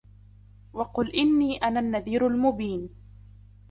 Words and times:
وقل 0.73 1.11
إني 1.15 1.57
أنا 1.57 1.79
النذير 1.79 2.27
المبين 2.27 2.89